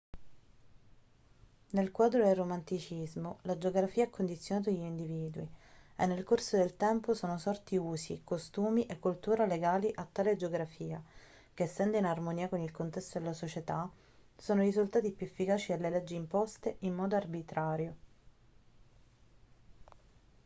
[1.69, 5.47] nel quadro del romanticismo la geografia ha condizionato gli individui
[5.95, 10.99] e nel corso del tempo sono sorti usi costumi e cultura legati a tale geografia
[11.53, 13.87] che essendo in armonia con il contesto della società
[14.35, 17.95] sono risultati più efficaci delle leggi imposte in modo arbitrario